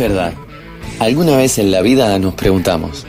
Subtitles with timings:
[0.00, 0.32] verdad,
[0.98, 3.06] alguna vez en la vida nos preguntamos,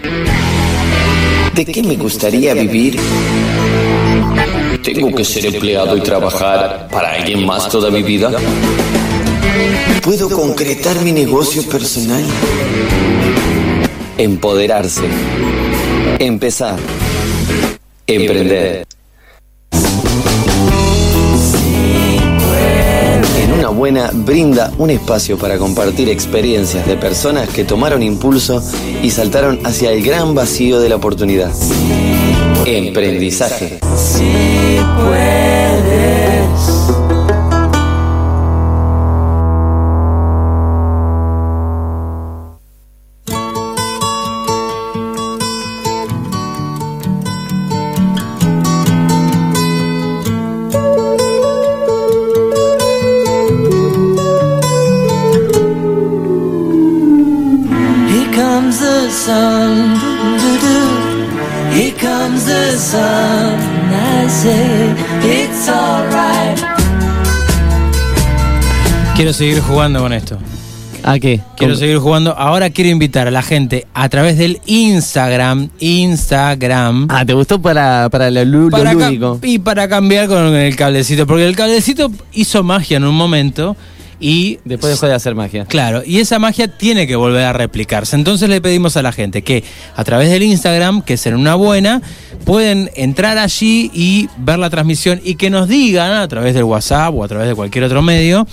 [1.56, 3.00] ¿de qué me gustaría vivir?
[4.84, 8.30] ¿Tengo que ser empleado y trabajar para alguien más toda mi vida?
[10.04, 12.26] ¿Puedo concretar mi negocio personal?
[14.18, 15.06] Empoderarse.
[16.20, 16.78] Empezar.
[18.06, 18.86] Emprender.
[24.26, 28.64] Brinda un espacio para compartir experiencias de personas que tomaron impulso
[29.02, 31.52] y saltaron hacia el gran vacío de la oportunidad.
[32.66, 33.80] Emprendizaje.
[69.22, 70.40] Quiero seguir jugando con esto.
[71.04, 71.42] ¿A qué?
[71.56, 71.80] Quiero ¿Cómo?
[71.80, 72.36] seguir jugando.
[72.36, 75.70] Ahora quiero invitar a la gente a través del Instagram.
[75.78, 77.06] Instagram.
[77.08, 79.40] Ah, ¿te gustó para, para lo, lo para lúdico?
[79.44, 81.28] y para cambiar con el cablecito.
[81.28, 83.78] Porque el cablecito hizo magia en un momento.
[84.20, 85.66] Y Después dejó de hacer magia.
[85.66, 88.16] Claro, y esa magia tiene que volver a replicarse.
[88.16, 89.64] Entonces le pedimos a la gente que
[89.96, 92.02] a través del Instagram, que es en una buena,
[92.44, 97.14] pueden entrar allí y ver la transmisión y que nos digan a través del WhatsApp
[97.14, 98.48] o a través de cualquier otro medio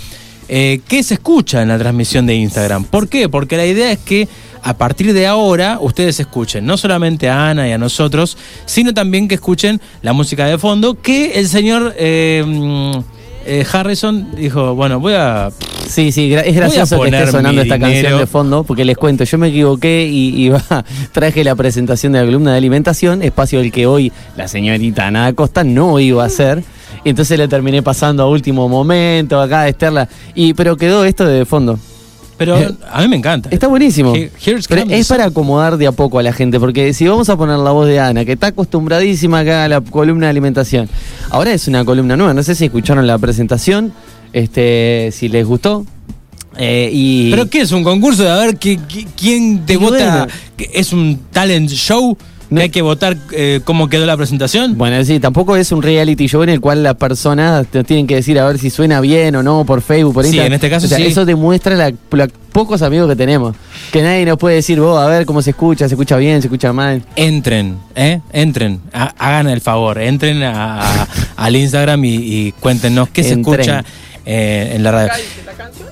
[0.49, 2.85] eh, qué se escucha en la transmisión de Instagram.
[2.85, 3.29] ¿Por qué?
[3.29, 4.29] Porque la idea es que
[4.63, 9.29] a partir de ahora ustedes escuchen no solamente a Ana y a nosotros, sino también
[9.29, 12.99] que escuchen la música de fondo que el señor eh, mm,
[13.47, 15.51] eh, Harrison dijo, bueno, voy a...
[15.87, 19.39] Sí, sí, es gracioso que esté sonando esta canción de fondo, porque les cuento, yo
[19.39, 20.63] me equivoqué y, y va,
[21.13, 25.33] traje la presentación de la columna de alimentación, espacio del que hoy la señorita Ana
[25.33, 26.63] Costa no iba a hacer.
[27.05, 30.09] Y entonces le terminé pasando a último momento acá a Esterla.
[30.35, 31.79] Y, pero quedó esto de fondo.
[32.37, 33.49] Pero Eh, a mí me encanta.
[33.51, 34.13] Está buenísimo.
[34.69, 37.59] Pero es para acomodar de a poco a la gente, porque si vamos a poner
[37.59, 40.89] la voz de Ana, que está acostumbradísima acá a la columna de alimentación,
[41.31, 43.93] ahora es una columna nueva, no sé si escucharon la presentación,
[44.33, 45.85] este, si les gustó.
[46.57, 47.73] Eh, y ¿Pero qué es?
[47.73, 48.79] ¿Un concurso de a ver qui-
[49.17, 49.97] quién te vota?
[49.97, 50.27] bueno.
[50.57, 52.17] ¿Que ¿Es un talent show?
[52.49, 52.61] ¿Que No.
[52.63, 54.79] hay que votar eh, cómo quedó la presentación?
[54.79, 58.15] Bueno, sí, tampoco es un reality show en el cual las personas te tienen que
[58.15, 60.47] decir a ver si suena bien o no por Facebook, por Sí, Instagram.
[60.47, 61.05] en este caso O sea, sí.
[61.07, 63.55] Eso demuestra la, la pocos amigos que tenemos.
[63.93, 66.49] Que nadie nos puede decir, vos, a ver cómo se escucha, se escucha bien, se
[66.49, 67.03] escucha mal.
[67.17, 68.21] Entren, ¿eh?
[68.33, 73.35] Entren, ha- hagan el favor, entren a- a- al Instagram y, y cuéntenos qué se
[73.35, 73.85] escucha
[74.25, 75.13] eh, en la radio.
[75.47, 75.89] ¿La canción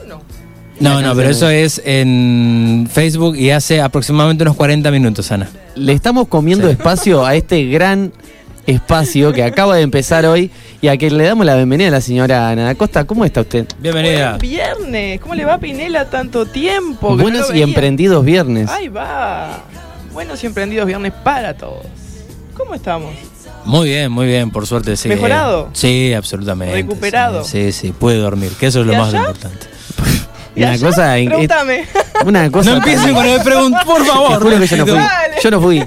[0.80, 1.00] no?
[1.00, 5.48] No, pero eso es en Facebook y hace aproximadamente unos 40 minutos, Ana.
[5.74, 8.12] Le estamos comiendo espacio a este gran
[8.66, 10.50] espacio que acaba de empezar hoy
[10.80, 13.04] y a que le damos la bienvenida a la señora Ana Costa.
[13.04, 13.66] ¿Cómo está usted?
[13.78, 14.30] Bienvenida.
[14.30, 15.20] Buen viernes.
[15.20, 17.14] ¿Cómo le va a Pinela tanto tiempo?
[17.16, 18.68] no Buenos y emprendidos viernes.
[18.70, 19.62] Ahí va.
[20.12, 21.86] Buenos y emprendidos viernes para todos.
[22.56, 23.14] ¿Cómo estamos?
[23.66, 24.96] Muy bien, muy bien, por suerte.
[24.96, 25.08] Sí.
[25.08, 25.70] ¿Mejorado?
[25.72, 26.74] Sí, absolutamente.
[26.74, 27.44] ¿Recuperado?
[27.44, 29.18] Sí, sí, puede dormir, que eso es lo ¿Y más allá?
[29.20, 29.66] importante.
[30.56, 31.84] ¿Y Una cosa Pregúntame.
[32.24, 34.42] Una cosa No empiecen con el pregunto, por Te favor.
[34.42, 34.94] juro que yo no fui.
[34.96, 35.34] Dale.
[35.42, 35.84] Yo no fui.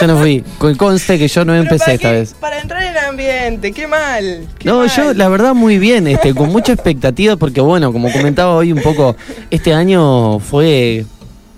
[0.00, 0.44] Yo no fui.
[0.58, 2.14] Con- Conste que yo no Pero empecé ¿para esta qué?
[2.16, 2.34] vez.
[2.40, 3.72] Para entrar en el ambiente.
[3.72, 4.46] Qué mal.
[4.58, 4.90] qué No, mal.
[4.96, 8.80] yo la verdad muy bien, este, con mucha expectativa, porque bueno, como comentaba hoy un
[8.82, 9.14] poco,
[9.50, 11.04] este año fue,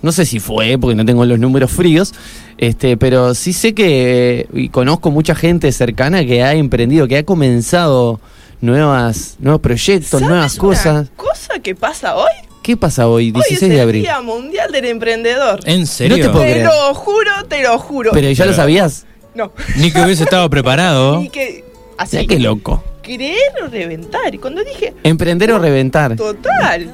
[0.01, 2.13] no sé si fue, porque no tengo los números fríos,
[2.57, 7.23] este, pero sí sé que y conozco mucha gente cercana que ha emprendido, que ha
[7.23, 8.19] comenzado
[8.61, 11.09] nuevas, nuevos proyectos, ¿Sabes nuevas una cosas.
[11.15, 12.31] cosa que pasa hoy?
[12.63, 14.01] ¿Qué pasa hoy, 16 hoy es de el abril?
[14.03, 15.59] Día Mundial del Emprendedor.
[15.65, 16.17] ¿En serio?
[16.17, 16.65] No te puedo Te creer.
[16.67, 18.11] lo juro, te lo juro.
[18.13, 19.05] Pero ya lo Pero- sabías.
[19.33, 19.51] No.
[19.77, 21.19] Ni que hubiese estado preparado.
[21.21, 21.63] Ni que.
[21.97, 22.17] Así.
[22.17, 22.83] Ya qué loco.
[23.01, 24.33] Creer o reventar.
[24.35, 26.15] Y cuando dije, Emprender o reventar.
[26.15, 26.93] total.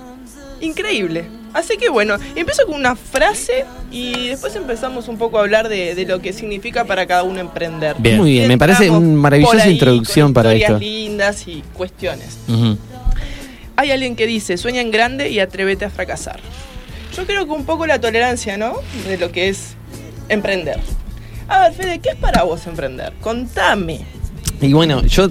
[0.62, 1.26] Increíble.
[1.58, 5.96] Así que bueno, empiezo con una frase y después empezamos un poco a hablar de,
[5.96, 7.96] de lo que significa para cada uno emprender.
[7.98, 8.18] Bien.
[8.18, 10.78] Muy bien, me parece una maravillosa ahí introducción para esto.
[10.78, 12.38] lindas y cuestiones.
[13.76, 16.40] Hay alguien que dice, sueña en grande y atrévete a fracasar.
[17.16, 18.76] Yo creo que un poco la tolerancia, ¿no?
[19.08, 19.74] De lo que es
[20.30, 20.80] emprender.
[21.48, 23.14] A ver, Fede, ¿qué es para vos emprender?
[23.20, 24.02] Contame.
[24.62, 25.28] Y bueno, yo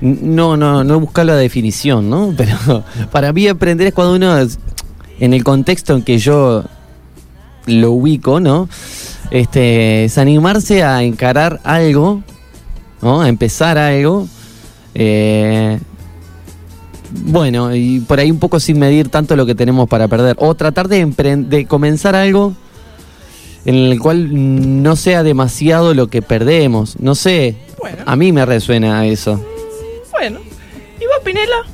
[0.00, 2.34] no, no, no he buscado la definición, ¿no?
[2.36, 4.36] Pero para mí emprender es cuando uno,
[5.20, 6.64] en el contexto en que yo
[7.66, 8.68] lo ubico, ¿no?
[9.30, 12.22] Este, es animarse a encarar algo,
[13.00, 13.20] ¿no?
[13.20, 14.26] A empezar algo,
[14.94, 15.78] eh,
[17.12, 20.36] bueno, y por ahí un poco sin medir tanto lo que tenemos para perder.
[20.38, 22.54] O tratar de, comenzar algo
[23.64, 26.98] en el cual no sea demasiado lo que perdemos.
[27.00, 27.98] No sé, Bueno.
[28.06, 29.44] a mí me resuena eso.
[30.12, 30.38] Bueno.
[31.00, 31.64] ¿Y vos, Pinela?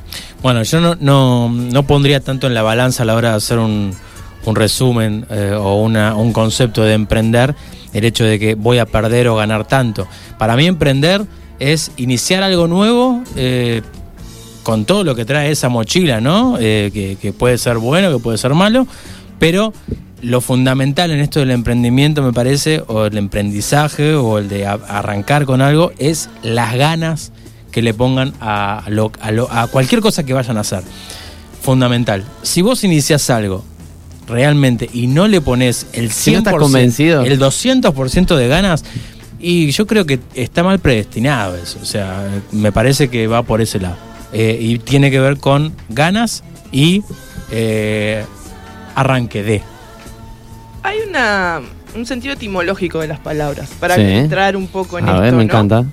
[0.43, 3.59] Bueno, yo no, no, no pondría tanto en la balanza a la hora de hacer
[3.59, 3.93] un,
[4.45, 7.55] un resumen eh, o una, un concepto de emprender
[7.93, 10.07] el hecho de que voy a perder o ganar tanto.
[10.39, 11.25] Para mí emprender
[11.59, 13.83] es iniciar algo nuevo eh,
[14.63, 16.57] con todo lo que trae esa mochila, ¿no?
[16.61, 18.87] Eh, que, que puede ser bueno, que puede ser malo,
[19.39, 19.73] pero
[20.23, 25.45] lo fundamental en esto del emprendimiento me parece, o el emprendizaje, o el de arrancar
[25.45, 27.33] con algo, es las ganas
[27.77, 30.83] que le pongan a, lo- a lo- a cualquier cosa que vayan a hacer.
[31.61, 32.25] Fundamental.
[32.41, 33.65] Si vos iniciás algo
[34.27, 37.23] realmente y no le pones el 100%, Si no estás convencido.
[37.23, 38.83] el 200% de ganas,
[39.39, 41.79] y yo creo que está mal predestinado eso.
[41.83, 43.97] O sea, me parece que va por ese lado.
[44.33, 47.03] Eh, y tiene que ver con ganas y
[47.51, 48.25] eh,
[48.95, 49.61] arranque de.
[50.83, 51.61] Hay una,
[51.95, 54.01] un sentido etimológico de las palabras, para Sí.
[54.01, 55.43] entrar un poco en A esto, ver, me ¿no?
[55.43, 55.85] encanta.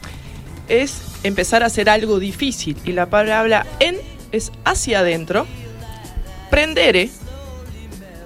[0.69, 2.77] Es empezar a hacer algo difícil.
[2.85, 3.97] Y la palabra en
[4.31, 5.45] es hacia adentro.
[6.49, 7.09] Prendere,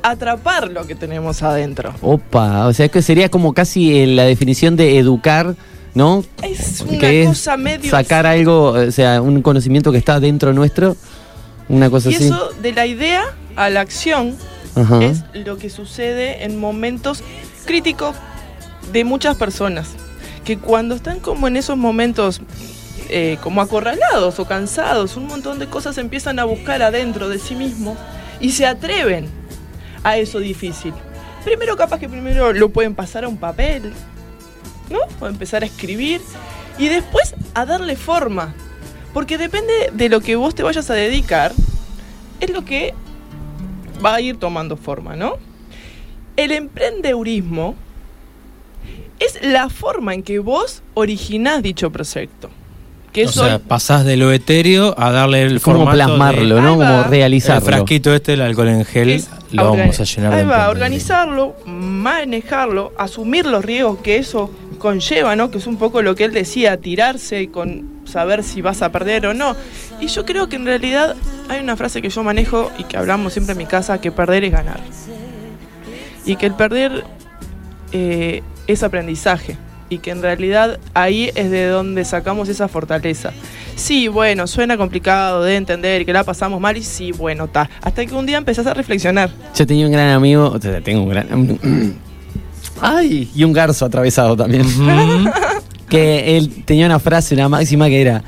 [0.04, 1.94] atrapar lo que tenemos adentro.
[2.02, 5.56] Opa, o sea, es que sería como casi eh, la definición de educar,
[5.94, 6.24] ¿no?
[6.44, 7.90] Es una que es cosa medio...
[7.90, 10.96] sacar algo, o sea, un conocimiento que está dentro nuestro,
[11.70, 12.26] una cosa Y así.
[12.26, 13.24] eso de la idea
[13.56, 14.36] a la acción
[14.76, 15.04] Ajá.
[15.04, 17.24] es lo que sucede en momentos
[17.66, 18.16] críticos
[18.94, 19.90] de muchas personas.
[20.46, 22.42] Que cuando están como en esos momentos
[23.10, 27.56] eh, como acorralados o cansados, un montón de cosas empiezan a buscar adentro de sí
[27.56, 27.98] mismos
[28.40, 29.28] y se atreven
[30.04, 30.94] a eso difícil.
[31.44, 33.94] Primero capaz que primero lo pueden pasar a un papel,
[34.90, 35.00] ¿no?
[35.20, 36.22] O empezar a escribir
[36.78, 38.54] y después a darle forma.
[39.14, 41.54] Porque depende de lo que vos te vayas a dedicar,
[42.40, 42.94] es lo que
[44.04, 45.38] va a ir tomando forma, ¿no?
[46.36, 47.76] El emprendedurismo
[49.20, 52.50] es la forma en que vos originás dicho proyecto.
[53.18, 56.62] Que o eso sea, pasás de lo etéreo a darle el como formato plasmarlo, de-
[56.62, 56.78] ¿no?
[56.78, 56.86] Va.
[56.88, 57.66] Como el realizarlo.
[57.66, 60.70] frasquito este, el alcohol en gel, es lo vamos a llenar de Ahí va, emprendimiento.
[60.72, 65.50] organizarlo, manejarlo, asumir los riesgos que eso conlleva, ¿no?
[65.50, 69.26] Que es un poco lo que él decía, tirarse con saber si vas a perder
[69.28, 69.56] o no.
[70.00, 71.16] Y yo creo que en realidad
[71.50, 74.44] hay una frase que yo manejo y que hablamos siempre en mi casa, que perder
[74.44, 74.80] es ganar.
[76.26, 77.04] Y que el perder
[77.94, 79.58] eh, es aprendizaje.
[79.90, 83.32] Y que en realidad ahí es de donde sacamos esa fortaleza.
[83.76, 87.70] Sí, bueno, suena complicado de entender y que la pasamos mal y sí, bueno, está.
[87.82, 89.30] Hasta que un día empezás a reflexionar.
[89.56, 91.98] Yo tenía un gran amigo, o sea, tengo un gran
[92.82, 94.66] Ay, y un garzo atravesado también.
[95.90, 98.24] Que él tenía una frase, una máxima que era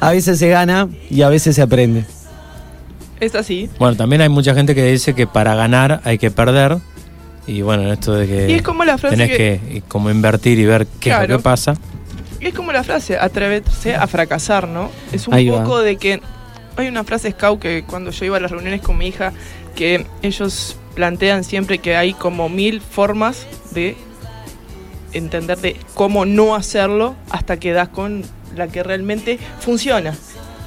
[0.00, 2.04] a veces se gana y a veces se aprende.
[3.20, 3.70] Es así.
[3.78, 6.78] Bueno, también hay mucha gente que dice que para ganar hay que perder.
[7.46, 10.10] Y bueno, en esto de que Y es como la frase tenés que- que, como
[10.10, 11.74] invertir y ver qué es lo que pasa.
[12.40, 14.90] Es como la frase, atreverse a fracasar, ¿no?
[15.12, 15.62] Es un Ahí va.
[15.62, 16.20] poco de que
[16.76, 19.32] hay una frase scout que cuando yo iba a las reuniones con mi hija,
[19.74, 23.96] que ellos plantean siempre que hay como mil formas de
[25.12, 28.22] entender de cómo no hacerlo hasta que das con
[28.54, 30.14] la que realmente funciona.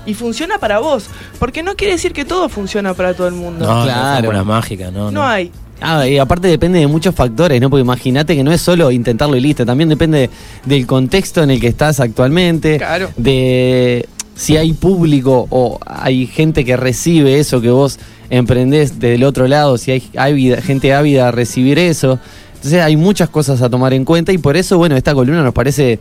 [0.06, 1.08] Y funciona para vos,
[1.40, 3.66] porque no quiere decir que todo funciona para todo el mundo.
[3.68, 4.10] No, Claro.
[4.12, 5.28] no, fórmula mágica, no, No no.
[5.28, 5.52] hay.
[5.82, 7.70] Ah, y aparte depende de muchos factores, ¿no?
[7.70, 10.30] Porque imagínate que no es solo intentarlo y listo, también depende
[10.66, 13.10] del contexto en el que estás actualmente, Claro.
[13.16, 14.06] de
[14.36, 17.98] si hay público o hay gente que recibe eso que vos
[18.30, 22.20] emprendés del otro lado, si hay ávida- gente ávida a recibir eso.
[22.56, 25.54] Entonces hay muchas cosas a tomar en cuenta y por eso, bueno, esta columna nos
[25.54, 26.00] parece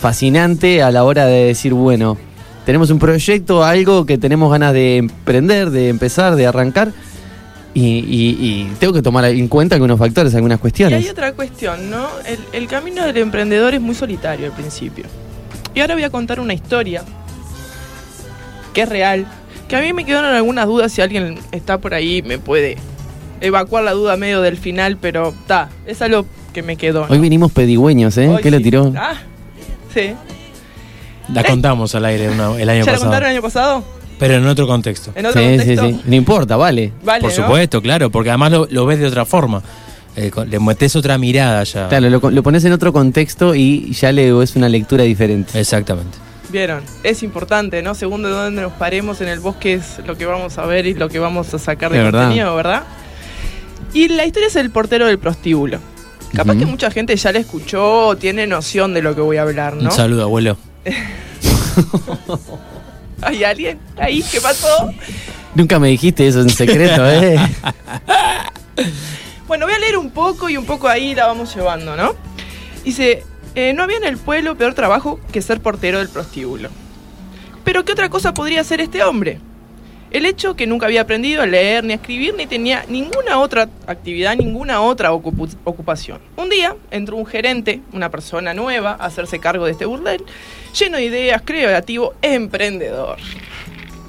[0.00, 2.16] fascinante a la hora de decir, bueno,
[2.66, 6.92] tenemos un proyecto, algo que tenemos ganas de emprender, de empezar, de arrancar.
[7.72, 11.04] Y, y- y tengo que tomar en cuenta algunos factores, algunas Y cuestiones.
[11.04, 12.08] hay otra cuestión, ¿no?
[12.26, 15.04] El, el camino del emprendedor es muy solitario al principio.
[15.74, 17.04] Y ahora voy a contar una historia
[18.74, 19.26] que es real,
[19.68, 22.76] que a mí me quedaron algunas dudas si alguien está por ahí me puede
[23.40, 27.06] evacuar la duda medio del final, pero está, es algo que me quedó.
[27.06, 27.12] ¿no?
[27.12, 28.28] Hoy vinimos pedigüeños, ¿eh?
[28.28, 28.64] Hoy ¿Qué le sí.
[28.64, 28.92] tiró?
[28.96, 29.14] Ah,
[29.94, 30.12] sí.
[31.32, 33.00] La contamos al aire una- el año ¿Ya la pasado.
[33.02, 33.84] contaron el año pasado?
[34.20, 35.10] Pero en otro contexto.
[35.16, 35.88] ¿En otro Sí, sí, contexto?
[35.88, 36.00] sí.
[36.04, 36.92] No importa, vale.
[37.02, 37.36] Vale, Por ¿no?
[37.36, 39.60] supuesto, claro, porque además lo, lo ves de otra forma.
[40.14, 41.88] Eh, le metes otra mirada ya.
[41.88, 45.58] Claro, lo, lo pones en otro contexto y ya le es una lectura diferente.
[45.58, 46.18] Exactamente.
[46.50, 47.94] Vieron, es importante, ¿no?
[47.94, 50.94] Según de dónde nos paremos en el bosque es lo que vamos a ver y
[50.94, 52.82] lo que vamos a sacar de contenido, ¿verdad?
[53.94, 55.78] Y la historia es el portero del prostíbulo.
[56.34, 59.42] Capaz que mucha gente ya la escuchó o tiene noción de lo que voy a
[59.42, 59.90] hablar, ¿no?
[59.90, 60.56] Un saludo, abuelo.
[63.22, 64.22] ¿Hay alguien ahí?
[64.30, 64.92] ¿Qué pasó?
[65.54, 67.38] Nunca me dijiste eso en secreto, ¿eh?
[69.46, 72.14] Bueno, voy a leer un poco y un poco ahí la vamos llevando, ¿no?
[72.84, 73.24] Dice,
[73.56, 76.68] eh, no había en el pueblo peor trabajo que ser portero del prostíbulo.
[77.64, 79.40] Pero ¿qué otra cosa podría hacer este hombre?
[80.12, 83.68] El hecho que nunca había aprendido a leer ni a escribir ni tenía ninguna otra
[83.88, 86.20] actividad, ninguna otra ocupación.
[86.36, 90.24] Un día entró un gerente, una persona nueva, a hacerse cargo de este burdel,
[90.72, 93.18] lleno de ideas, creativo, emprendedor,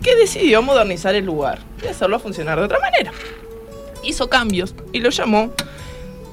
[0.02, 3.12] que decidió modernizar el lugar y hacerlo funcionar de otra manera.
[4.04, 5.52] Hizo cambios y lo llamó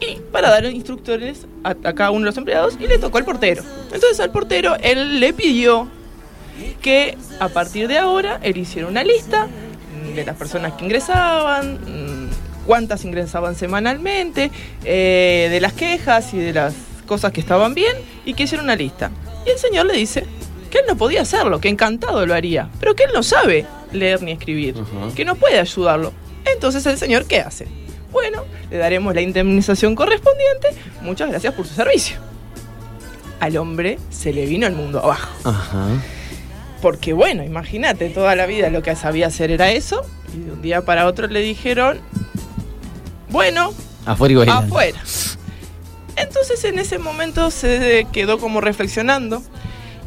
[0.00, 3.62] y para dar instructores a, cada uno de los empleados y le tocó al portero.
[3.92, 5.88] Entonces al portero él le pidió
[6.80, 9.48] que a partir de ahora él hiciera una lista
[10.14, 12.30] de las personas que ingresaban, mm,
[12.66, 14.50] cuántas ingresaban semanalmente,
[14.84, 16.74] eh, de las quejas y de las
[17.06, 19.10] cosas que estaban bien y que hiciera una lista.
[19.46, 20.24] Y el señor le dice
[20.70, 24.22] que él no podía hacerlo, que encantado lo haría, pero que él no sabe leer
[24.22, 24.74] ni escribir,
[25.14, 26.12] que no puede ayudarlo.
[26.44, 27.66] Entonces el señor, ¿qué hace?
[28.10, 30.68] Bueno, le daremos la indemnización correspondiente.
[31.02, 32.16] Muchas gracias por su servicio.
[33.40, 35.28] Al hombre se le vino el mundo abajo.
[35.44, 35.86] Ajá.
[36.82, 40.04] Porque bueno, imagínate, toda la vida lo que sabía hacer era eso.
[40.34, 42.00] Y de un día para otro le dijeron,
[43.30, 43.72] bueno,
[44.08, 44.98] Afuera y afuera.
[46.18, 49.42] Entonces en ese momento se quedó como reflexionando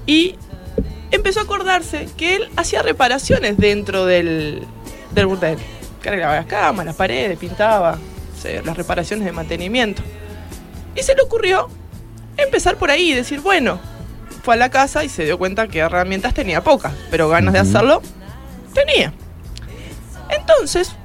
[0.05, 0.35] y
[1.11, 4.63] empezó a acordarse que él hacía reparaciones dentro del,
[5.11, 5.57] del burdel.
[6.01, 7.97] Que arreglaba las camas, las paredes, pintaba,
[8.65, 10.01] las reparaciones de mantenimiento.
[10.95, 11.69] Y se le ocurrió
[12.37, 13.79] empezar por ahí y decir, bueno,
[14.43, 17.59] fue a la casa y se dio cuenta que herramientas tenía pocas, pero ganas de
[17.59, 18.01] hacerlo
[18.73, 19.13] tenía.
[20.29, 20.95] Entonces,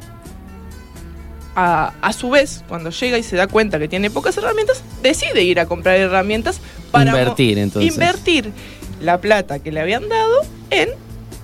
[1.57, 5.43] a, a su vez, cuando llega y se da cuenta que tiene pocas herramientas, decide
[5.43, 6.61] ir a comprar herramientas
[6.91, 7.93] para Invertir, entonces.
[7.93, 8.53] invertir
[9.01, 10.91] la plata que le habían dado en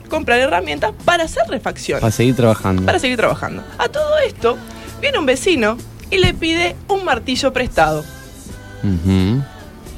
[0.08, 2.84] comprar herramientas para hacer refacciones Para seguir trabajando.
[2.84, 3.64] para seguir trabajando.
[3.78, 4.58] A todo esto,
[5.00, 5.78] viene un vecino
[6.10, 8.04] y le pide un martillo prestado.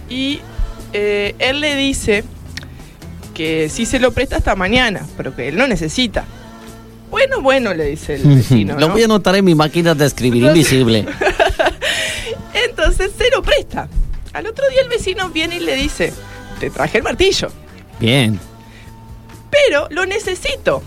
[0.09, 0.41] Y
[0.93, 2.23] eh, él le dice
[3.35, 6.25] que si se lo presta hasta mañana, pero que él no necesita.
[7.15, 8.75] Bueno, bueno, le dice el vecino.
[8.75, 8.93] Lo ¿no?
[8.93, 11.07] voy a anotar en mi máquina de escribir Entonces- invisible.
[12.69, 13.89] Entonces se lo presta.
[14.33, 16.13] Al otro día el vecino viene y le dice,
[16.59, 17.53] te traje el martillo,
[18.01, 18.41] Bien.
[19.49, 20.83] pero lo necesito.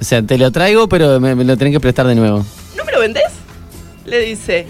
[0.00, 2.46] O sea, te lo traigo, pero me, me lo tenés que prestar de nuevo.
[2.76, 3.24] ¿No me lo vendés?
[4.04, 4.64] Le dice,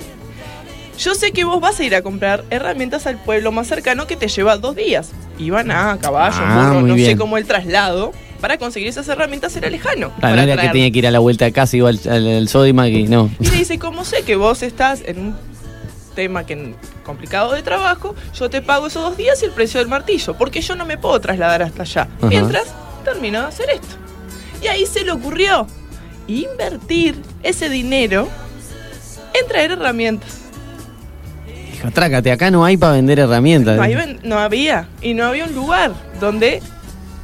[0.99, 4.17] yo sé que vos vas a ir a comprar herramientas al pueblo más cercano que
[4.17, 5.11] te lleva dos días.
[5.39, 8.13] Iban a caballo, Ah, burro, no sé cómo el traslado.
[8.41, 10.13] Para conseguir esas herramientas era lejano.
[10.23, 12.49] Ah, no era que tenía que ir a la vuelta de casa, iba al, al,
[12.49, 13.31] al y no.
[13.39, 15.37] Y le dice, como sé que vos estás en un
[16.15, 19.89] tema que complicado de trabajo, yo te pago esos dos días y el precio del
[19.89, 22.09] martillo, porque yo no me puedo trasladar hasta allá.
[22.19, 22.27] Ajá.
[22.29, 22.65] Mientras
[23.05, 23.97] termino de hacer esto.
[24.63, 25.67] Y ahí se le ocurrió
[26.27, 28.29] invertir ese dinero
[29.39, 30.39] en traer herramientas.
[31.73, 33.77] Dijo, trácate, acá no hay para vender herramientas.
[34.23, 36.63] No había, y no había un lugar donde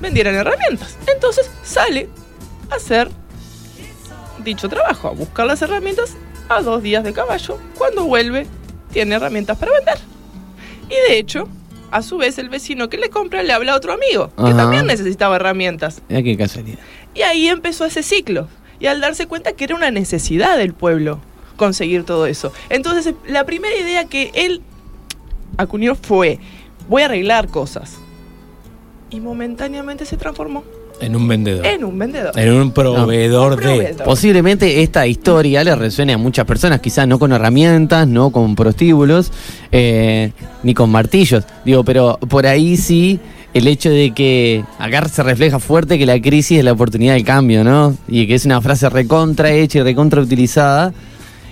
[0.01, 0.97] vendieran herramientas.
[1.13, 2.09] Entonces sale
[2.71, 3.11] a hacer
[4.45, 6.17] dicho trabajo, a buscar las herramientas
[6.49, 7.59] a dos días de caballo.
[7.77, 8.47] Cuando vuelve,
[8.93, 9.99] tiene herramientas para vender.
[10.89, 11.49] Y de hecho,
[11.91, 14.57] a su vez, el vecino que le compra le habla a otro amigo, que Ajá.
[14.57, 16.03] también necesitaba herramientas.
[16.09, 16.79] Mira qué casualidad.
[17.15, 18.49] Y ahí empezó ese ciclo.
[18.79, 21.21] Y al darse cuenta que era una necesidad del pueblo
[21.57, 22.53] conseguir todo eso.
[22.69, 24.63] Entonces, la primera idea que él
[25.57, 26.39] acuñó fue,
[26.89, 27.99] voy a arreglar cosas.
[29.11, 30.65] Y momentáneamente se transformó
[31.01, 31.65] En un vendedor.
[31.65, 32.39] en un vendedor.
[32.39, 33.97] En un proveedor Un de.
[34.05, 39.31] Posiblemente esta historia le resuene a muchas personas, quizás no con herramientas, no con prostíbulos,
[39.71, 40.33] eh,
[40.63, 41.45] ni con martillos.
[41.65, 43.21] Digo, pero por ahí sí
[43.55, 47.25] el hecho de que acá se refleja fuerte que la crisis es la oportunidad del
[47.25, 47.97] cambio, ¿no?
[48.07, 50.93] Y que es una frase recontra hecha y recontra utilizada.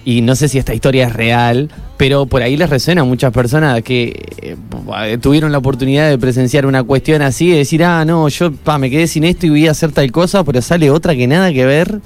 [0.05, 3.33] Y no sé si esta historia es real, pero por ahí les resuena a muchas
[3.33, 8.29] personas que eh, tuvieron la oportunidad de presenciar una cuestión así, de decir, ah, no,
[8.29, 11.15] yo pa, me quedé sin esto y voy a hacer tal cosa, pero sale otra
[11.15, 12.01] que nada que ver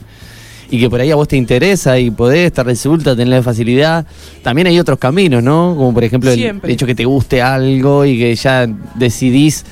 [0.70, 4.06] y que por ahí a vos te interesa y podés, te resulta, tener la facilidad.
[4.42, 5.74] También hay otros caminos, ¿no?
[5.76, 9.64] Como por ejemplo el hecho que te guste algo y que ya decidís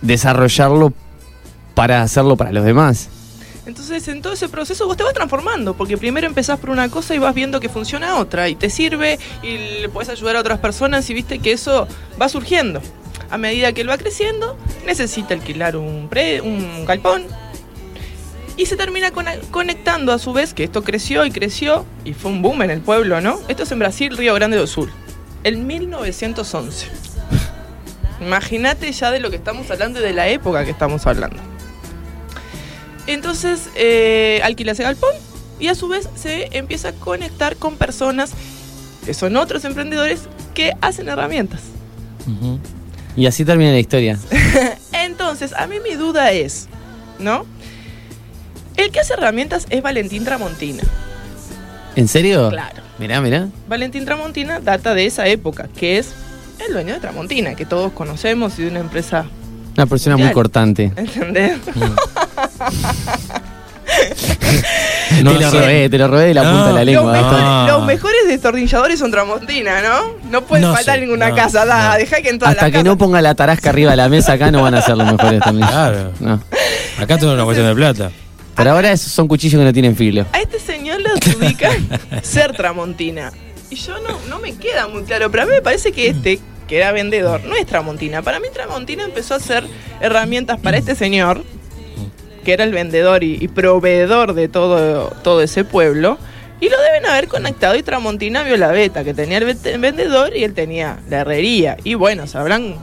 [0.00, 0.92] desarrollarlo
[1.74, 3.10] para hacerlo para los demás.
[3.66, 7.14] Entonces, en todo ese proceso vos te vas transformando, porque primero empezás por una cosa
[7.14, 10.60] y vas viendo que funciona otra, y te sirve, y le puedes ayudar a otras
[10.60, 11.88] personas, y viste que eso
[12.20, 12.80] va surgiendo.
[13.28, 14.56] A medida que él va creciendo,
[14.86, 17.24] necesita alquilar un, pre- un galpón,
[18.56, 19.10] y se termina
[19.50, 22.80] conectando a su vez, que esto creció y creció, y fue un boom en el
[22.80, 23.40] pueblo, ¿no?
[23.48, 24.92] Esto es en Brasil, Río Grande do Sul,
[25.42, 26.86] en 1911.
[28.20, 31.36] Imagínate ya de lo que estamos hablando y de la época que estamos hablando.
[33.06, 35.12] Entonces eh, alquila ese galpón
[35.58, 38.32] y a su vez se empieza a conectar con personas
[39.04, 40.22] que son otros emprendedores
[40.54, 41.60] que hacen herramientas.
[43.16, 44.18] Y así termina la historia.
[44.92, 46.68] Entonces, a mí mi duda es,
[47.18, 47.46] ¿no?
[48.76, 50.82] El que hace herramientas es Valentín Tramontina.
[51.94, 52.50] ¿En serio?
[52.50, 52.82] Claro.
[52.98, 53.48] Mirá, mirá.
[53.68, 56.12] Valentín Tramontina data de esa época, que es
[56.66, 59.26] el dueño de Tramontina, que todos conocemos y de una empresa,
[59.76, 60.92] Una persona muy cortante.
[60.96, 61.58] ¿entendés?
[65.22, 67.20] No te lo robé, te lo robé de la No, punta de la Los, lengua.
[67.22, 67.66] Ah.
[67.68, 70.14] los mejores destornilladores son Tramontina, ¿no?
[70.30, 71.98] No puede No faltar en ninguna no, casa, da, no.
[71.98, 74.50] deja que en todas Hasta que no ponga la tarasca arriba de la mesa acá
[74.50, 75.68] no van a ser los mejores también.
[75.68, 76.12] Claro.
[76.20, 76.40] No.
[76.98, 78.10] Acá todo es una cuestión de plata.
[78.54, 80.26] Por ahora esos son cuchillos que no tienen filo.
[80.32, 81.88] A este señor le adjudican
[82.22, 83.32] ser Tramontina.
[83.70, 86.40] Y yo no, no me queda muy claro, pero a mí me parece que este,
[86.66, 88.22] que era vendedor, no es Tramontina.
[88.22, 89.64] Para mí Tramontina empezó a hacer
[90.00, 91.42] herramientas para este señor,
[92.46, 96.16] que era el vendedor y, y proveedor de todo, todo ese pueblo.
[96.60, 100.34] Y lo deben haber conectado y Tramontina vio la beta, que tenía el ve- vendedor
[100.34, 101.76] y él tenía la herrería.
[101.84, 102.76] Y bueno, se habrán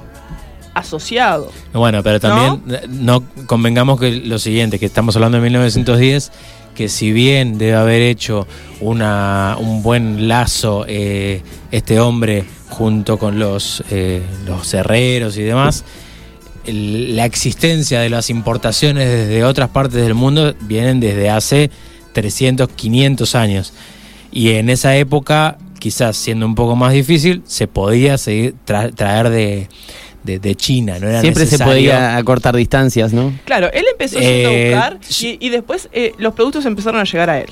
[0.75, 1.51] asociado.
[1.74, 3.24] Bueno, pero también eh, ¿No?
[3.46, 6.32] convengamos que lo siguiente, que estamos hablando de 1910,
[6.75, 8.48] que si bien debe haber hecho
[8.82, 11.41] una, un buen lazo eh,
[11.72, 15.84] este hombre junto con los, eh, los herreros y demás,
[16.65, 21.70] el- la existencia de las importaciones desde otras partes del mundo vienen desde hace
[22.13, 23.74] 300, 500 años.
[24.32, 29.29] Y en esa época, quizás siendo un poco más difícil, se podía seguir tra- traer
[29.29, 29.67] de,
[30.24, 30.98] de, de China.
[31.00, 33.34] No era Siempre se podía acortar distancias, ¿no?
[33.46, 37.03] Claro, él empezó yendo Eh, a buscar y, y después eh, los productos empezaron a
[37.03, 37.50] llegar a él.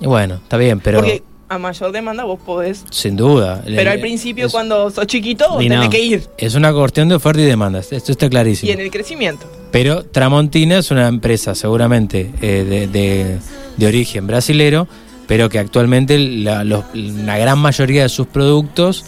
[0.00, 2.84] Y bueno, está bien, pero Porque a mayor demanda vos podés.
[2.90, 3.62] sin duda.
[3.64, 5.90] Pero al Eh, principio, es, cuando sos chiquito, vos tenés no.
[5.90, 6.22] que ir.
[6.38, 8.68] es una cuestión de oferta y demanda, esto está clarísimo.
[8.70, 9.46] Y en el crecimiento.
[9.70, 13.38] Pero Tramontina es una empresa seguramente eh, de, de-
[13.76, 14.88] de origen brasilero,
[15.26, 19.04] pero que actualmente la, los- la gran mayoría de sus productos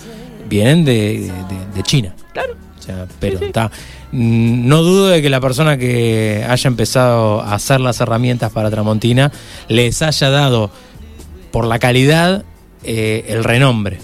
[0.49, 0.93] vienen de,
[1.49, 2.15] de- de China.
[2.33, 2.55] Claro.
[2.79, 3.71] O sea, pero está.
[4.12, 8.71] mm, No dudo de que la persona que haya empezado a hacer las herramientas para
[8.71, 9.31] Tramontina
[9.69, 10.71] les haya dado
[11.51, 12.45] por la calidad
[12.85, 13.99] eh, el renombre.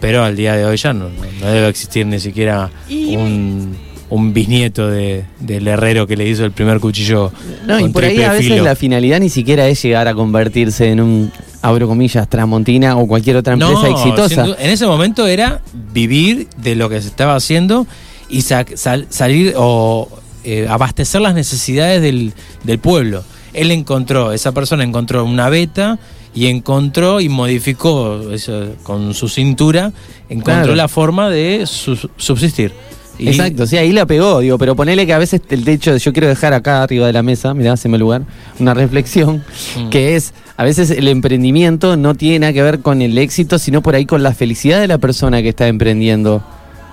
[0.00, 3.76] Pero al día de hoy ya no, no- debe existir ni siquiera Y- un,
[4.10, 7.32] un bisnieto de, del herrero que le hizo el primer cuchillo.
[7.66, 8.64] No, y con por ahí a veces filo.
[8.64, 13.36] la finalidad ni siquiera es llegar a convertirse en un, abro comillas, Tramontina o cualquier
[13.36, 14.46] otra empresa No, exitosa.
[14.60, 15.60] en ese momento era
[15.92, 17.86] vivir de lo que se estaba haciendo
[18.30, 20.08] y sa- sal- salir o
[20.44, 23.24] eh, abastecer las necesidades del, del pueblo.
[23.52, 25.98] Él encontró, esa persona encontró una beta
[26.34, 29.92] y encontró y modificó eso, con su cintura,
[30.28, 30.74] encontró Claro.
[30.74, 32.72] la forma de su- subsistir.
[33.18, 35.98] Y- Exacto, sí, ahí la pegó, digo, pero ponele que a veces el techo de
[35.98, 38.22] yo quiero dejar acá arriba de la mesa, mirá, haceme lugar,
[38.60, 39.42] una reflexión,
[39.76, 39.88] Mm.
[39.88, 43.82] que es, a veces el emprendimiento no tiene nada que ver con el éxito, sino
[43.82, 46.44] por ahí con la felicidad de la persona que está emprendiendo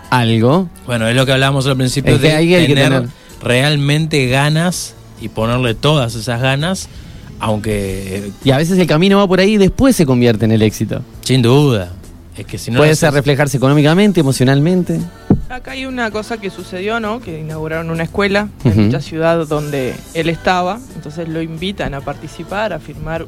[0.09, 0.67] algo.
[0.87, 3.07] Bueno, es lo que hablábamos al principio Es que de hay que tener-
[3.43, 6.89] realmente ganas y ponerle todas esas ganas,
[7.39, 10.51] aunque eh, Y a veces el camino va por ahí y después se convierte en
[10.51, 11.01] el éxito.
[11.21, 11.91] sin duda.
[12.37, 14.99] Es que si no Puede ser haces- reflejarse económicamente, emocionalmente.
[15.47, 17.21] Acá hay una cosa que sucedió, ¿no?
[17.21, 20.79] Que inauguraron una escuela en dicha ciudad donde él estaba.
[20.95, 23.25] Entonces lo invitan a participar, a firmar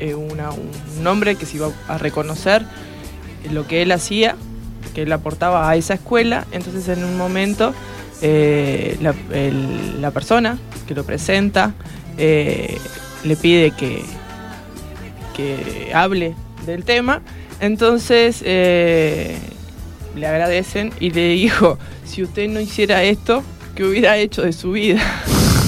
[0.00, 2.64] eh, una- un nombre que se iba a reconocer
[3.52, 4.34] lo que él hacía,
[4.92, 6.46] que él aportaba a esa escuela.
[6.50, 7.72] Entonces en un momento
[8.26, 10.58] eh, la, el- la persona
[10.88, 11.74] que lo presenta
[12.16, 12.78] eh,
[13.24, 14.02] le pide que,
[15.36, 16.34] que hable
[16.66, 17.20] del tema.
[17.60, 19.36] Entonces eh,
[20.16, 23.42] le agradecen y le dijo, si usted no hiciera esto,
[23.74, 25.00] ¿qué hubiera hecho de su vida?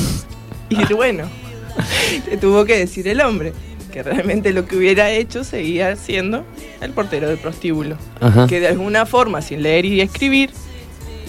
[0.70, 1.24] y bueno,
[2.30, 3.52] le tuvo que decir el hombre
[3.92, 6.44] que realmente lo que hubiera hecho seguía siendo
[6.80, 7.96] el portero del prostíbulo.
[8.20, 8.46] Ajá.
[8.46, 10.50] Que de alguna forma, sin leer y escribir,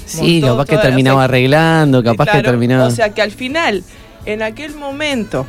[0.08, 2.88] Sí, montó capaz que terminaba o sea, arreglando, capaz que terminaba...
[2.88, 3.84] O sea que al final,
[4.26, 5.46] en aquel momento,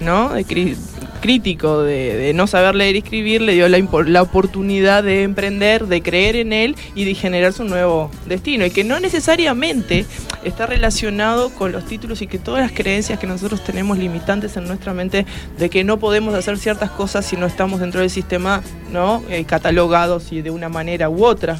[0.00, 0.30] ¿no?
[0.30, 0.76] De cri-
[1.20, 5.86] crítico de, de no saber leer y escribir, le dio la, la oportunidad de emprender,
[5.86, 8.64] de creer en él y de generar su nuevo destino.
[8.64, 10.06] Y que no necesariamente
[10.42, 14.66] está relacionado con los títulos y que todas las creencias que nosotros tenemos limitantes en
[14.66, 15.26] nuestra mente
[15.58, 19.22] de que no podemos hacer ciertas cosas si no estamos dentro del sistema, ¿no?
[19.28, 21.58] Eh, catalogados y de una manera u otra.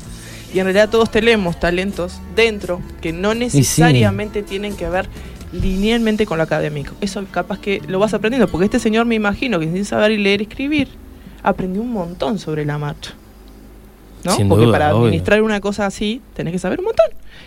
[0.52, 5.08] Y en realidad todos tenemos talentos dentro que no necesariamente tienen que ver
[5.52, 6.94] linealmente con lo académico.
[7.00, 10.40] Eso capaz que lo vas aprendiendo, porque este señor me imagino que sin saber leer
[10.40, 10.88] y escribir,
[11.42, 13.12] aprendió un montón sobre la marcha.
[14.24, 14.36] ¿No?
[14.36, 15.06] Sin porque duda, para obvio.
[15.06, 17.06] administrar una cosa así tenés que saber un montón.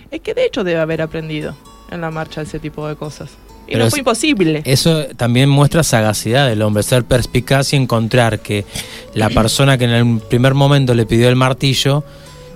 [0.10, 1.56] Es que de hecho debe haber aprendido
[1.92, 3.32] en la marcha ese tipo de cosas.
[3.68, 4.62] Y Pero no fue imposible.
[4.66, 8.66] Eso también muestra sagacidad del hombre, ser perspicaz y encontrar que
[9.14, 12.04] la persona que en el primer momento le pidió el martillo,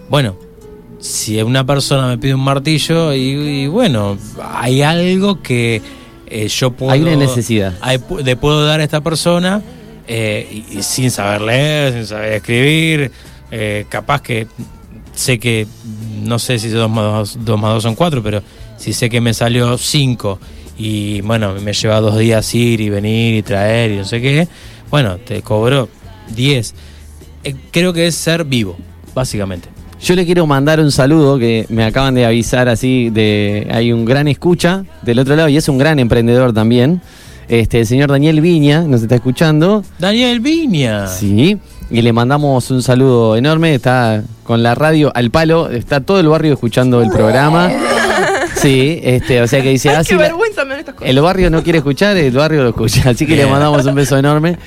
[0.10, 0.36] bueno,
[1.00, 4.18] si una persona me pide un martillo y, y bueno,
[4.54, 5.82] hay algo que
[6.28, 6.92] eh, yo puedo...
[6.92, 7.76] Hay una necesidad.
[7.82, 9.62] hay le puedo dar a esta persona
[10.08, 13.12] eh, y, y sin saber leer, sin saber escribir,
[13.52, 14.48] eh, capaz que
[15.14, 15.68] sé que,
[16.24, 18.42] no sé si 2 más 2, 2 más 2 son 4, pero
[18.78, 20.40] si sé que me salió 5
[20.78, 24.48] y bueno, me lleva dos días ir y venir y traer y no sé qué,
[24.90, 25.90] bueno, te cobro
[26.36, 26.76] 10.
[27.44, 28.78] Eh, creo que es ser vivo,
[29.14, 29.70] básicamente.
[30.02, 34.06] Yo le quiero mandar un saludo que me acaban de avisar así de hay un
[34.06, 37.02] gran escucha del otro lado y es un gran emprendedor también.
[37.50, 39.84] Este, el señor Daniel Viña nos está escuchando.
[40.00, 41.08] Daniel Viña.
[41.08, 41.58] Sí,
[41.90, 43.74] y le mandamos un saludo enorme.
[43.74, 47.72] Está con la radio al palo, está todo el barrio escuchando el programa.
[48.58, 50.96] Sí, este, o sea que dice, Ay, ah, qué sí, la- vergüenza me dan estas
[50.96, 51.08] cosas.
[51.12, 53.12] el barrio no quiere escuchar, el barrio lo escucha.
[53.12, 54.58] Así que le mandamos un beso enorme.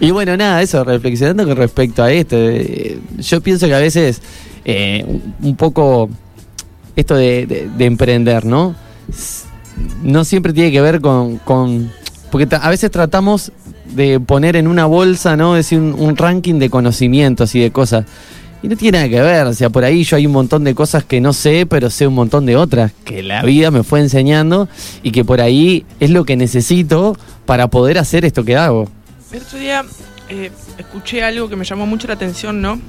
[0.00, 2.36] Y bueno, nada, eso, reflexionando con respecto a esto.
[2.38, 4.20] eh, yo pienso que a veces
[4.64, 5.04] eh,
[5.42, 6.08] un- poco
[6.96, 8.74] esto de, de- de emprender, ¿no?
[10.02, 11.40] No siempre tiene que ver con...
[12.30, 13.52] porque a veces tratamos
[13.94, 15.56] de poner en una bolsa, ¿no?
[15.56, 18.04] Es decir, un, un ranking de conocimientos y de cosas.
[18.62, 20.74] Y no tiene nada que ver, o sea, por ahí yo hay un montón de
[20.74, 24.00] cosas que no sé, pero sé un montón de otras que la vida me fue
[24.00, 24.68] enseñando
[25.02, 28.88] y que por ahí es lo que necesito para poder hacer esto que hago.
[29.32, 29.84] El otro día
[30.28, 32.80] eh, escuché algo que me llamó mucho la atención, ¿no?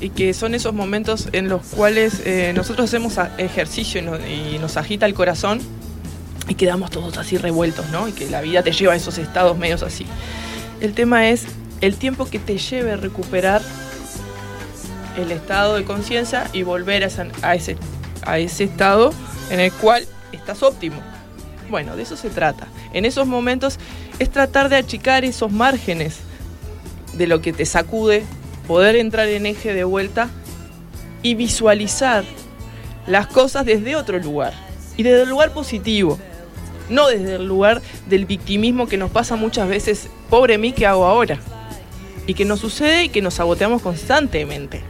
[0.00, 4.58] Y que son esos momentos en los cuales eh, nosotros hacemos ejercicio y, no- y
[4.60, 5.60] nos agita el corazón
[6.48, 8.08] y quedamos todos así revueltos, ¿no?
[8.08, 10.06] Y que la vida te lleva a esos estados medios así.
[10.80, 11.44] El tema es
[11.80, 13.62] el tiempo que te lleve recuperar
[15.16, 17.02] el estado de conciencia y volver
[17.42, 17.76] a ese,
[18.22, 19.12] a ese estado
[19.50, 21.00] en el cual estás óptimo.
[21.70, 22.68] Bueno, de eso se trata.
[22.92, 23.78] En esos momentos
[24.18, 26.18] es tratar de achicar esos márgenes
[27.14, 28.24] de lo que te sacude,
[28.66, 30.30] poder entrar en eje de vuelta
[31.22, 32.24] y visualizar
[33.06, 34.52] las cosas desde otro lugar.
[34.96, 36.18] Y desde el lugar positivo.
[36.88, 41.04] No desde el lugar del victimismo que nos pasa muchas veces, pobre mí, ¿qué hago
[41.04, 41.38] ahora?
[42.26, 44.82] Y que nos sucede y que nos saboteamos constantemente.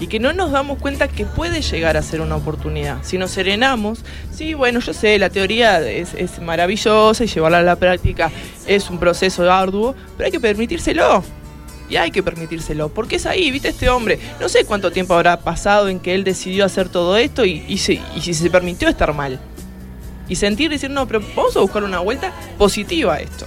[0.00, 2.98] Y que no nos damos cuenta que puede llegar a ser una oportunidad.
[3.02, 4.00] Si nos serenamos,
[4.32, 8.30] sí, bueno, yo sé, la teoría es, es maravillosa y llevarla a la práctica
[8.66, 11.22] es un proceso arduo, pero hay que permitírselo.
[11.88, 14.18] Y hay que permitírselo, porque es ahí, viste, este hombre.
[14.40, 17.76] No sé cuánto tiempo habrá pasado en que él decidió hacer todo esto y, y,
[17.76, 19.38] se- y si se permitió estar mal.
[20.26, 23.44] Y sentir, decir, no, pero vamos a buscar una vuelta positiva a esto.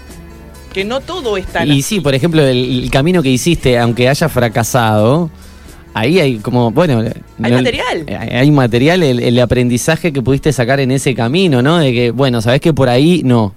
[0.72, 4.30] Que no todo está Y sí, por ejemplo, el, el camino que hiciste, aunque haya
[4.30, 5.32] fracasado,
[6.00, 7.00] ahí hay como, bueno...
[7.00, 8.04] Hay no- material.
[8.08, 11.78] eh, Hay material, el, el aprendizaje que pudiste sacar en ese camino, ¿no?
[11.78, 13.54] De que, bueno, sabes que por ahí no.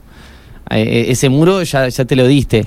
[0.70, 2.66] Eh, ese muro ya, ya te lo diste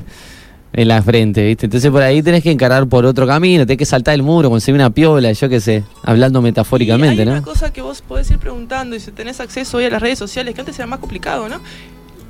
[0.73, 1.67] en la frente, ¿viste?
[1.67, 4.75] Entonces por ahí tenés que encarar por otro camino, tenés que saltar el muro, conseguir
[4.81, 7.31] una piola, yo qué sé, hablando metafóricamente, Y hay ¿no?
[7.33, 10.17] una cosa que vos podés ir preguntando y si tenés acceso hoy a las redes
[10.17, 11.59] sociales, que antes era más complicado, ¿no?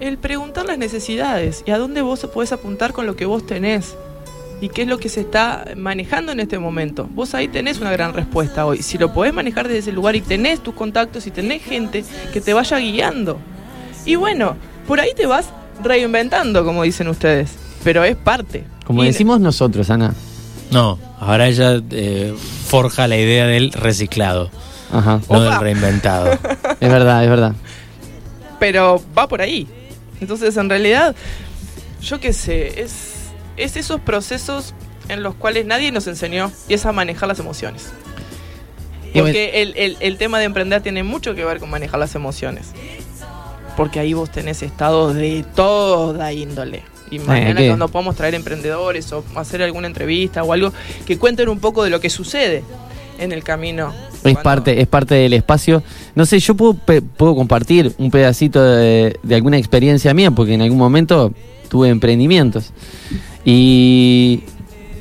[0.01, 3.95] El preguntar las necesidades y a dónde vos podés apuntar con lo que vos tenés.
[4.63, 7.09] Y qué es lo que se está manejando en este momento.
[7.13, 8.81] Vos ahí tenés una gran respuesta hoy.
[8.81, 12.39] Si lo podés manejar desde ese lugar y tenés tus contactos y tenés gente que
[12.39, 13.39] te vaya guiando.
[14.05, 14.55] Y bueno,
[14.87, 15.47] por ahí te vas
[15.83, 17.51] reinventando, como dicen ustedes.
[17.83, 18.63] Pero es parte.
[18.85, 20.13] Como Y- decimos nosotros, Ana.
[20.71, 22.33] No, ahora ella eh,
[22.67, 24.49] forja la idea del reciclado,
[24.93, 25.19] Ajá.
[25.29, 25.43] no Opa.
[25.43, 26.31] del reinventado.
[26.79, 27.53] Es verdad, es verdad.
[28.59, 29.67] pero va por ahí.
[30.21, 31.15] Entonces, en realidad,
[32.01, 33.22] yo qué sé, es,
[33.57, 34.73] es esos procesos
[35.09, 37.91] en los cuales nadie nos enseñó y es a manejar las emociones.
[39.13, 42.67] Porque el, el- el tema de emprender tiene mucho que ver con manejar las emociones.
[43.77, 46.83] Porque ahí vos tenés estados de toda índole.
[47.11, 47.67] Y mañana ¿qué?
[47.67, 50.73] cuando podamos traer emprendedores o hacer alguna entrevista o algo
[51.05, 52.63] que cuenten un poco de lo que sucede
[53.19, 53.93] en el camino.
[54.23, 55.83] Es parte, es parte del espacio.
[56.15, 60.61] No sé, yo puedo, puedo compartir un pedacito de, de alguna experiencia mía, porque en
[60.63, 61.31] algún momento
[61.69, 62.71] tuve emprendimientos.
[63.45, 64.41] Y,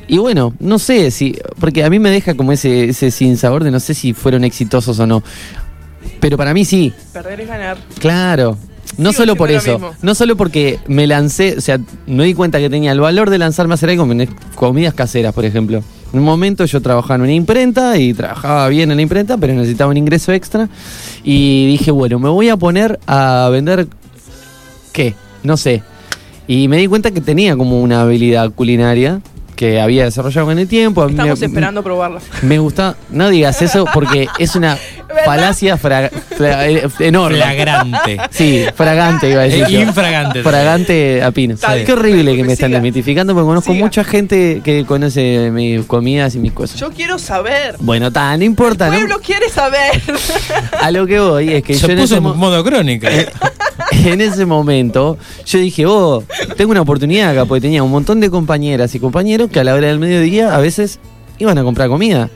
[0.08, 3.64] y bueno, no sé si, porque a mí me deja como ese, ese sin sabor
[3.64, 5.22] de no sé si fueron exitosos o no.
[6.20, 7.78] Pero para mí sí, Perder es ganar.
[7.98, 8.56] claro.
[8.98, 12.58] No Sigo solo por eso, no solo porque me lancé, o sea, me di cuenta
[12.58, 15.82] que tenía el valor de lanzarme a hacer algo con comidas caseras, por ejemplo.
[16.12, 19.54] En un momento yo trabajaba en una imprenta y trabajaba bien en la imprenta, pero
[19.54, 20.68] necesitaba un ingreso extra.
[21.24, 23.86] Y dije, bueno, me voy a poner a vender,
[24.92, 25.14] ¿qué?
[25.42, 25.82] No sé.
[26.52, 29.22] Y me di cuenta que tenía como una habilidad culinaria
[29.56, 31.00] que había desarrollado con el tiempo.
[31.00, 32.20] A mí Estamos me- esperando probarla.
[32.42, 34.76] Me gusta, no digas eso porque es una
[35.24, 37.36] falacia fra- fra- eh, enorme.
[37.38, 38.18] Flagrante.
[38.30, 39.64] Sí, fragante iba a decir.
[39.64, 39.80] Eh, yo.
[39.80, 40.42] infragante.
[40.42, 41.56] Fragante a pino.
[41.56, 41.84] Bien.
[41.86, 43.84] Qué horrible que me están desmitificando porque conozco Siga.
[43.84, 46.78] mucha gente que conoce mis comidas y mis cosas.
[46.80, 47.76] Yo quiero saber.
[47.80, 48.86] Bueno, ta, no importa.
[48.86, 48.98] El ¿no?
[48.98, 50.00] pueblo quiere saber.
[50.80, 53.08] A lo que voy es que Se yo en puso en mo- modo crónica.
[53.92, 56.22] en ese momento yo dije, oh,
[56.56, 59.74] tengo una oportunidad acá porque tenía un montón de compañeras y compañeros que a la
[59.74, 60.98] hora del mediodía a veces
[61.38, 62.30] iban a comprar comida.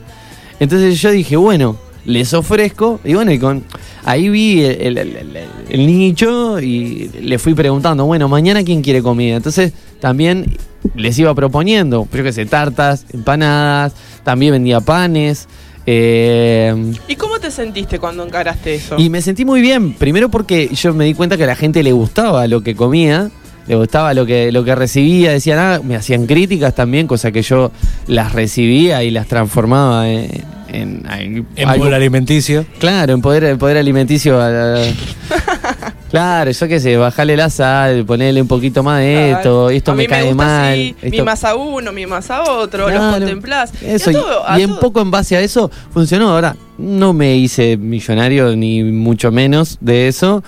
[0.59, 1.77] Entonces yo dije, bueno,
[2.07, 3.63] les ofrezco y bueno, y con
[4.03, 5.37] ahí vi el, el- el- el-
[5.69, 9.35] el nicho y le fui preguntando, bueno, mañana quién quiere comida.
[9.35, 10.57] Entonces también
[10.95, 13.93] les iba proponiendo, yo qué sé, tartas, empanadas,
[14.23, 15.47] también vendía panes.
[15.85, 16.73] eh,
[17.07, 18.95] ¿Y cómo te sentiste cuando encaraste eso?
[18.97, 21.83] y me sentí muy bien, primero porque yo me di cuenta que a la gente
[21.83, 23.29] le gustaba lo que comía,
[23.67, 27.41] le gustaba lo que, lo que recibía, decían, ah, me hacían críticas también, cosa que
[27.41, 27.71] yo
[28.07, 30.29] las recibía y las transformaba en,
[30.69, 32.65] en, en En algo- bol alimenticio.
[32.79, 34.39] Claro, en poder, en poder alimenticio.
[36.11, 39.95] claro, yo qué sé, bajarle la sal, ponerle un poquito más de esto, esto a
[39.95, 40.73] me mí cae gusta mal.
[40.73, 43.71] así, mi más a uno, mi más a otro, los Claro, contemplás.
[43.81, 46.29] Eso, y, y, a todo- a y en todo- poco en base a eso funcionó.
[46.29, 50.43] Ahora, no me hice millonario ni mucho menos de eso,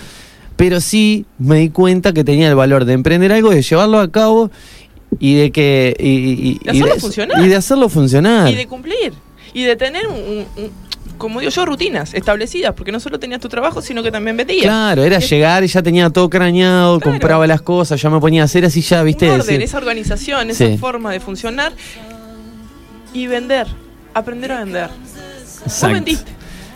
[0.55, 4.10] pero sí me di cuenta que tenía el valor de emprender algo, de llevarlo a
[4.12, 4.51] cabo
[5.19, 5.95] y de que.
[5.99, 7.43] Y, y- De y hacerlo funcionar.
[7.43, 8.49] Y de hacerlo funcionar.
[8.51, 9.13] y de cumplir.
[9.53, 10.15] Y de tener, un,
[10.55, 10.71] un-
[11.17, 14.63] como digo yo, rutinas establecidas, porque no solo tenías tu trabajo, sino que también vendías.
[14.63, 17.12] Claro, era llegar y ya tenía todo craneado, Claro.
[17.12, 19.29] compraba las cosas, ya me ponía a hacer así ya, ¿viste?
[19.29, 20.77] Un orden, esa organización, esa Sí.
[20.77, 21.73] forma de funcionar
[23.13, 23.67] y vender,
[24.13, 24.88] aprender a vender.
[24.89, 25.93] Vos Exacto.
[25.93, 26.31] vendiste.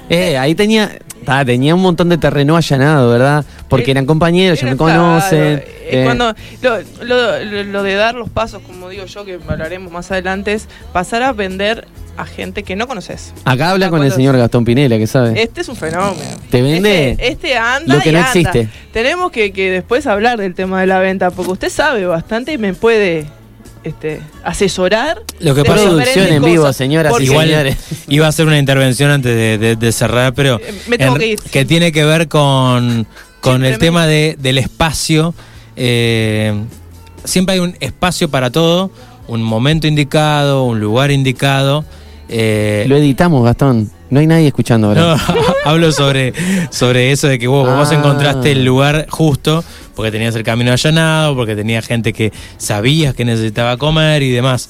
[0.09, 0.91] Eh, ahí tenía,
[1.25, 3.45] ta, tenía un montón de terreno allanado, ¿verdad?
[3.69, 5.41] Porque Eh, eran compañeros, ya me claro, conocen.
[5.59, 6.35] eh, eh, Cuando
[7.01, 11.23] lo- lo de dar los pasos, como digo yo, que hablaremos más adelante, es pasar
[11.23, 13.33] a vender a gente que no conoces.
[13.45, 15.41] Acá habla con el señor Gastón Pinela, que sabe.
[15.41, 16.21] Este es un fenómeno.
[16.49, 17.11] ¿Te vende?
[17.11, 18.29] Este, este anda lo que y no anda.
[18.31, 18.69] existe.
[18.91, 22.57] Tenemos que, que después hablar del tema de la venta, porque usted sabe bastante y
[22.59, 23.25] me puede
[23.83, 25.21] este, asesorar.
[25.39, 27.77] Lo que pasa- Producción en vivo, señoras y señores.
[28.07, 31.37] iba a hacer una intervención antes de, de- de cerrar, pero Eh, me tengo en-
[31.49, 31.67] que ir.
[31.67, 33.07] tiene que ver con,
[33.41, 35.33] con el tema de, del espacio.
[35.75, 36.53] Eh,
[37.23, 38.91] siempre hay un espacio para todo,
[39.27, 41.83] un momento indicado, un lugar indicado.
[42.29, 43.89] Eh, Lo editamos, Gastón.
[44.09, 45.01] No hay nadie escuchando ahora.
[45.01, 45.17] no,
[45.65, 46.33] hablo sobre,
[46.71, 47.95] sobre eso de que vos, vos Ah.
[47.95, 49.63] encontraste el lugar justo,
[49.95, 54.69] porque tenías el camino allanado, porque tenías gente que sabías que necesitaba comer y demás.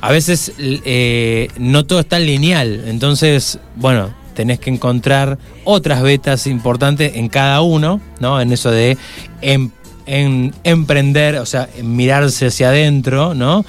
[0.00, 6.46] A veces eh, no todo es tan lineal, entonces, bueno, tenés que encontrar otras vetas
[6.48, 8.40] importantes en cada uno, ¿no?
[8.40, 8.98] En eso de
[9.40, 9.70] em-
[10.06, 13.64] en emprender, o sea, mirarse hacia adentro, ¿no?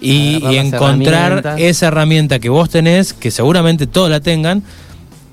[0.00, 4.62] Y, encontrar esa herramienta que vos tenés, que seguramente todos la tengan,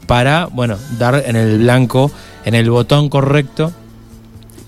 [0.08, 2.12] para, bueno, dar en el blanco,
[2.46, 3.72] en el botón correcto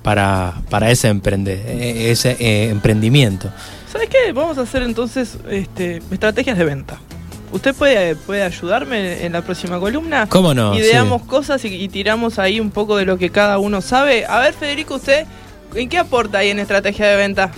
[0.03, 3.49] para, para ese, emprende, eh, ese eh, emprendimiento.
[3.91, 4.31] ¿Sabes qué?
[4.33, 6.99] Vamos a hacer entonces este, estrategias de venta.
[7.51, 10.27] ¿Usted puede, puede ayudarme en la próxima columna?
[10.29, 10.77] ¿Cómo no?
[10.77, 11.27] Ideamos Sí.
[11.27, 14.25] cosas y, y tiramos ahí un poco de lo que cada uno sabe.
[14.27, 15.25] A ver, Federico, ¿usted
[15.73, 17.51] en qué aporta ahí en estrategia de venta?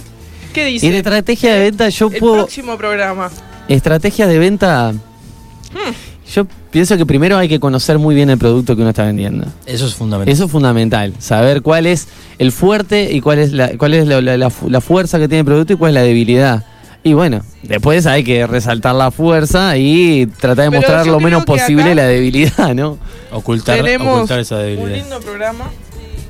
[0.54, 0.86] ¿Qué dice?
[0.86, 2.34] Y en estrategia de venta yo el puedo...
[2.36, 3.30] próximo programa.
[3.68, 4.92] Estrategia de venta...
[4.92, 5.94] Hmm.
[6.34, 9.46] Yo pienso que primero hay que conocer muy bien el producto que uno está vendiendo.
[9.66, 10.32] Eso es fundamental.
[10.34, 12.08] Eso es fundamental, saber cuál es
[12.40, 15.28] el fuerte y cuál es la, cuál es la, la- la fu- la fuerza que
[15.28, 16.64] tiene el producto y cuál es la debilidad.
[17.04, 21.44] Y bueno, después hay que resaltar la fuerza y tratar de Pero mostrar lo menos
[21.44, 22.98] posible la debilidad, ¿no?
[23.34, 24.96] ocultar, Tenemos ocultar esa un debilidad.
[24.96, 25.70] lindo programa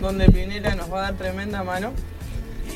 [0.02, 1.92] donde Pinela nos va a dar tremenda mano.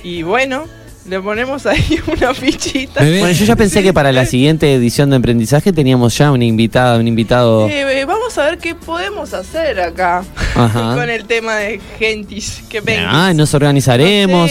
[0.03, 0.65] Y bueno,
[1.07, 3.01] le ponemos ahí una fichita.
[3.01, 6.31] Bebé, Bueno, yo ya pensé Sí, que para la siguiente edición de emprendizaje teníamos ya
[6.31, 7.67] una invitada, un invitado.
[7.67, 10.23] Eh, eh, vamos a ver qué podemos hacer acá
[10.55, 10.93] Ajá.
[10.95, 13.27] con el tema de gentis que venga.
[13.27, 14.49] Ah, nos organizaremos.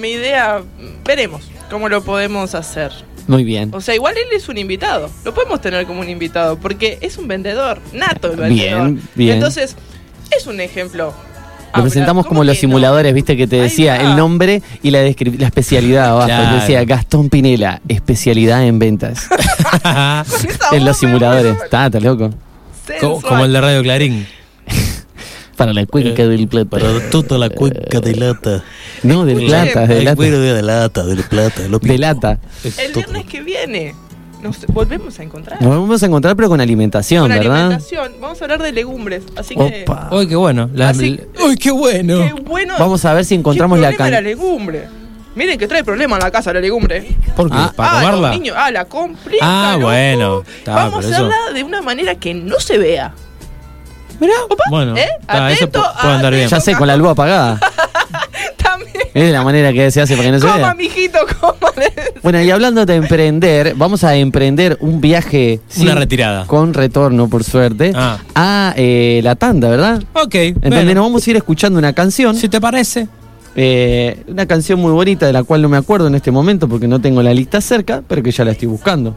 [0.00, 0.62] mi idea,
[1.04, 2.92] veremos cómo lo podemos hacer.
[3.26, 3.70] Muy bien.
[3.74, 5.10] O sea, igual él es un invitado.
[5.24, 8.84] Lo podemos tener como un invitado porque es un vendedor, nato el vendedor.
[8.92, 9.34] Bien, bien.
[9.34, 9.76] Entonces,
[10.36, 11.12] es un ejemplo.
[11.76, 12.60] Lo presentamos ¿Cómo como los no?
[12.60, 16.26] simuladores, viste, que te decía el nombre y la, descri- la especialidad abajo.
[16.26, 16.48] Claro.
[16.56, 19.28] Te decía Gastón Pinela, especialidad en ventas.
[20.72, 21.56] En los simuladores.
[21.62, 22.30] Está, está loco.
[23.22, 24.26] como, el de Radio Clarín.
[25.56, 26.78] Para la cuenca del plata.
[27.10, 28.62] toda la cuenca de lata.
[29.02, 30.22] No, del plata, del Ay, lata.
[30.22, 31.62] de lata, de plata.
[31.80, 32.38] De lata.
[32.78, 33.94] El viernes que viene
[34.42, 35.60] nos volvemos a encontrar.
[35.62, 37.56] Nos vamos a encontrar, pero con alimentación, Con ¿verdad?
[37.56, 38.12] alimentación.
[38.20, 39.22] Vamos a hablar de legumbres.
[39.36, 39.82] Así que.
[39.86, 40.08] Opa.
[40.12, 40.70] ¡Uy, qué bueno!
[40.74, 42.18] La- Así- ¡Uy, qué bueno!
[42.18, 42.74] Qué bueno.
[42.78, 44.24] Vamos a ver si encontramos ¿Qué la problema can...
[44.24, 44.88] la legumbre.
[45.34, 47.14] Miren que trae problema en la casa la legumbre.
[47.36, 47.56] ¿Por qué?
[47.58, 48.28] Ah, ¿Para ah, comerla?
[48.28, 49.38] los niños, ah, la complica.
[49.42, 49.84] Ah, loco.
[49.86, 53.12] bueno, está, Vamos a pero eso- hacerla de una manera que no se vea.
[54.18, 54.32] Mirá,
[54.70, 55.06] bueno, ¿eh?
[55.20, 56.48] está, eso Atento, pu- puede andar bien.
[56.48, 57.60] Ya sé, con la luz apagada.
[59.16, 60.74] Es la manera que se hace para que no se Coma, vea.
[60.74, 61.72] mijito, coma.
[62.22, 66.44] Bueno, y hablando de emprender, vamos a emprender un viaje Una retirada.
[66.46, 68.18] con retorno, por suerte, Ah.
[68.34, 70.02] a eh, la tanda, ¿verdad?
[70.12, 72.34] Ok, En donde bueno, nos vamos a ir escuchando una canción.
[72.36, 73.08] si te parece.
[73.58, 76.86] eh, una canción muy bonita de la cual no me acuerdo en este momento porque
[76.86, 79.16] no tengo la lista cerca, pero que ya la estoy buscando.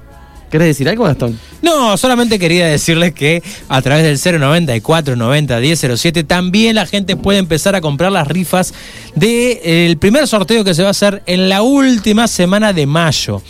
[0.50, 1.40] ¿Querés decir algo, Gastón?
[1.62, 7.40] No, solamente quería decirles que a través del 094 90 1007 también la gente puede
[7.40, 8.74] empezar a comprar las rifas
[9.16, 13.42] del primer sorteo que se va a hacer en la última semana de mayo.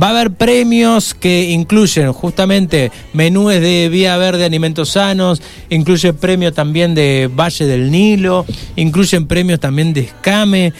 [0.00, 5.40] Va a haber premios que incluyen justamente menúes de Vía Verde Alimentos Sanos,
[5.70, 10.72] incluye premio también de Valle del Nilo, incluyen premios también de Escame.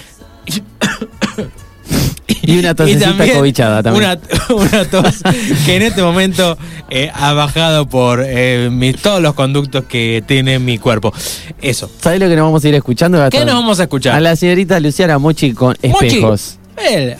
[2.43, 4.05] Y una tosecita cobichada también.
[4.05, 5.23] Una, una tos
[5.65, 6.57] que en este momento
[6.91, 11.13] eh, ha bajado por eh, mi- todos los conductos que tiene mi cuerpo.
[11.61, 11.91] Eso.
[12.01, 13.41] ¿Sabés lo que nos vamos a ir escuchando, Gastón?
[13.41, 14.15] ¿Qué nos vamos a escuchar?
[14.15, 16.07] A la señorita Luciana Mochi con Mochi.
[16.07, 16.59] espejos.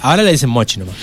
[0.03, 0.95] Ahora le dicen mochi nomás.